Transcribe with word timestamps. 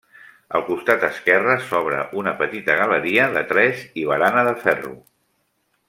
Al 0.59 0.61
costat 0.69 1.03
esquerre 1.07 1.57
s'obre 1.67 1.99
una 2.21 2.33
petita 2.41 2.79
galeria 2.81 3.29
de 3.37 3.45
tres 3.53 3.85
i 4.05 4.07
barana 4.15 4.45
de 4.49 4.57
ferro. 4.65 4.97